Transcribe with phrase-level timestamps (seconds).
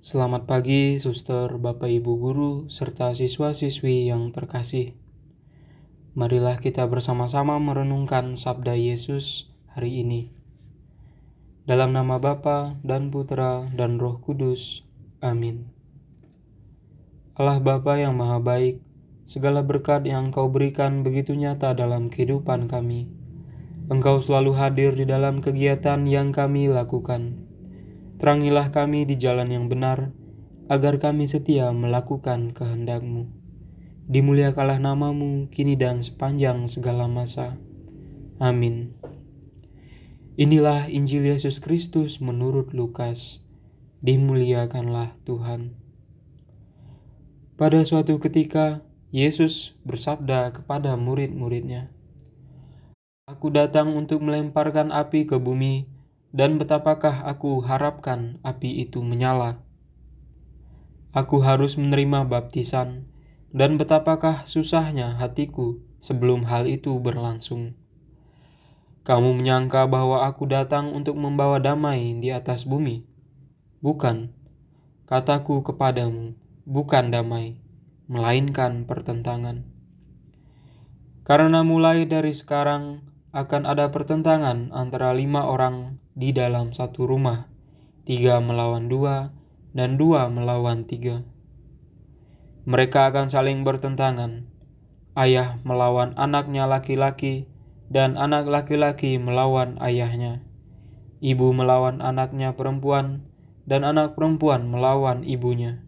[0.00, 4.96] Selamat pagi, suster, bapak, ibu guru, serta siswa-siswi yang terkasih.
[6.16, 10.32] Marilah kita bersama-sama merenungkan sabda Yesus hari ini.
[11.68, 14.88] Dalam nama Bapa dan Putra dan Roh Kudus.
[15.20, 15.68] Amin.
[17.36, 18.80] Allah Bapa yang Maha Baik,
[19.28, 23.04] segala berkat yang Engkau berikan begitu nyata dalam kehidupan kami.
[23.92, 27.49] Engkau selalu hadir di dalam kegiatan yang kami lakukan
[28.20, 30.12] Terangilah kami di jalan yang benar,
[30.68, 33.32] agar kami setia melakukan kehendak-Mu.
[34.12, 37.56] Dimuliakanlah namamu kini dan sepanjang segala masa.
[38.36, 38.92] Amin.
[40.36, 43.40] Inilah Injil Yesus Kristus menurut Lukas.
[44.04, 45.72] Dimuliakanlah Tuhan.
[47.56, 51.88] Pada suatu ketika, Yesus bersabda kepada murid-muridnya,
[53.24, 55.88] Aku datang untuk melemparkan api ke bumi,
[56.30, 59.62] dan betapakah aku harapkan api itu menyala.
[61.10, 63.10] Aku harus menerima baptisan,
[63.50, 67.74] dan betapakah susahnya hatiku sebelum hal itu berlangsung.
[69.02, 73.02] Kamu menyangka bahwa aku datang untuk membawa damai di atas bumi?
[73.82, 74.30] Bukan,
[75.10, 77.58] kataku kepadamu, bukan damai,
[78.06, 79.66] melainkan pertentangan.
[81.26, 87.46] Karena mulai dari sekarang akan ada pertentangan antara lima orang di dalam satu rumah,
[88.02, 89.30] tiga melawan dua,
[89.70, 91.22] dan dua melawan tiga.
[92.66, 94.50] Mereka akan saling bertentangan,
[95.14, 97.46] ayah melawan anaknya laki-laki,
[97.86, 100.42] dan anak laki-laki melawan ayahnya,
[101.22, 103.30] ibu melawan anaknya perempuan,
[103.62, 105.86] dan anak perempuan melawan ibunya,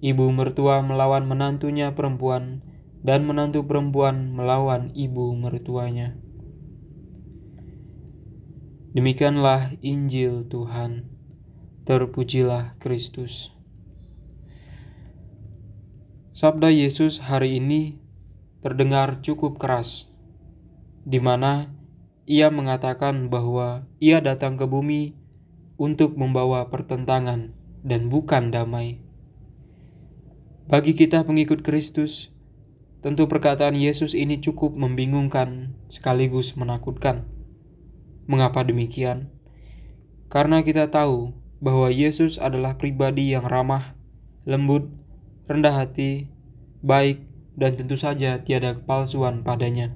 [0.00, 2.64] ibu mertua melawan menantunya perempuan,
[3.04, 6.23] dan menantu perempuan melawan ibu mertuanya.
[8.94, 11.10] Demikianlah Injil Tuhan.
[11.82, 13.50] Terpujilah Kristus.
[16.30, 17.98] Sabda Yesus hari ini
[18.62, 20.14] terdengar cukup keras,
[21.02, 21.74] di mana
[22.22, 25.18] ia mengatakan bahwa ia datang ke bumi
[25.74, 27.50] untuk membawa pertentangan
[27.82, 29.02] dan bukan damai.
[30.70, 32.30] Bagi kita pengikut Kristus,
[33.02, 37.34] tentu perkataan Yesus ini cukup membingungkan sekaligus menakutkan.
[38.24, 39.28] Mengapa demikian?
[40.32, 43.96] Karena kita tahu bahwa Yesus adalah pribadi yang ramah,
[44.48, 44.88] lembut,
[45.48, 46.32] rendah hati,
[46.80, 47.24] baik,
[47.54, 49.92] dan tentu saja tiada kepalsuan padanya.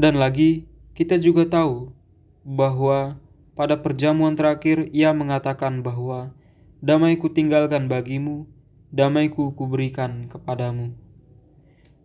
[0.00, 0.64] Dan lagi,
[0.96, 1.92] kita juga tahu
[2.40, 3.20] bahwa
[3.52, 6.32] pada perjamuan terakhir ia mengatakan bahwa
[6.80, 8.48] damaiku tinggalkan bagimu,
[8.88, 10.96] damaiku kuberikan kepadamu.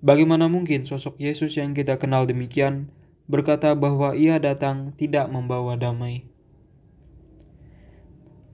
[0.00, 2.88] Bagaimana mungkin sosok Yesus yang kita kenal demikian
[3.28, 6.24] berkata bahwa ia datang tidak membawa damai?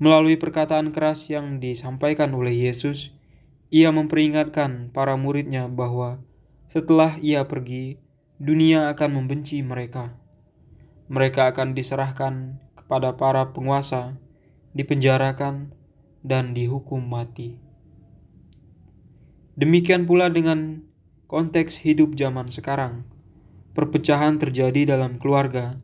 [0.03, 3.15] Melalui perkataan keras yang disampaikan oleh Yesus,
[3.71, 6.19] ia memperingatkan para muridnya bahwa
[6.67, 8.03] setelah ia pergi,
[8.43, 10.19] dunia akan membenci mereka.
[11.07, 14.19] Mereka akan diserahkan kepada para penguasa,
[14.75, 15.71] dipenjarakan,
[16.27, 17.63] dan dihukum mati.
[19.55, 20.83] Demikian pula dengan
[21.26, 23.03] konteks hidup zaman sekarang.
[23.75, 25.82] Perpecahan terjadi dalam keluarga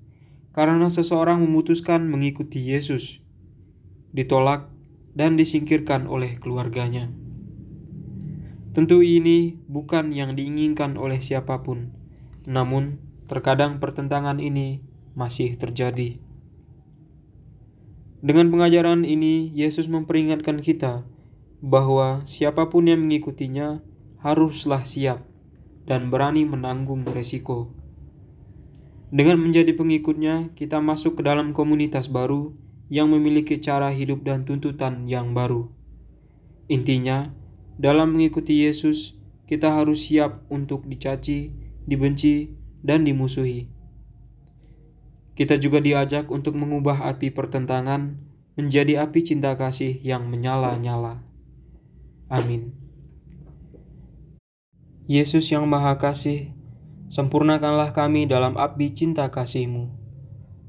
[0.55, 3.27] karena seseorang memutuskan mengikuti Yesus,
[4.15, 4.71] ditolak
[5.19, 7.11] dan disingkirkan oleh keluarganya.
[8.73, 11.93] Tentu ini bukan yang diinginkan oleh siapa pun,
[12.49, 14.81] namun terkadang pertentangan ini
[15.13, 16.23] masih terjadi.
[18.23, 21.03] Dengan pengajaran ini, Yesus memperingatkan kita
[21.59, 23.83] bahwa siapa pun yang mengikutinya
[24.23, 25.32] haruslah siap
[25.89, 27.73] dan berani menanggung resiko.
[29.13, 32.57] Dengan menjadi pengikutnya, kita masuk ke dalam komunitas baru
[32.89, 35.69] yang memiliki cara hidup dan tuntutan yang baru.
[36.73, 37.29] Intinya,
[37.77, 41.53] dalam mengikuti Yesus, kita harus siap untuk dicaci,
[41.85, 43.69] dibenci, dan dimusuhi.
[45.33, 48.17] Kita juga diajak untuk mengubah api pertentangan
[48.57, 51.25] menjadi api cinta kasih yang menyala-nyala.
[52.29, 52.82] Amin.
[55.13, 56.57] Yesus yang Maha Kasih,
[57.13, 59.93] sempurnakanlah kami dalam api cinta kasih-Mu.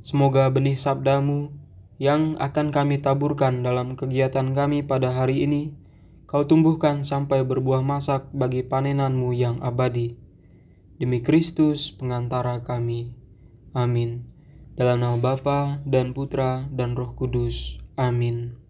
[0.03, 1.55] Semoga benih sabdamu
[1.95, 5.71] yang akan kami taburkan dalam kegiatan kami pada hari ini,
[6.27, 10.19] kau tumbuhkan sampai berbuah masak bagi panenanmu yang abadi.
[10.99, 13.15] Demi Kristus pengantara kami.
[13.71, 14.27] Amin.
[14.75, 17.79] Dalam nama Bapa dan Putra dan Roh Kudus.
[17.95, 18.62] Amin.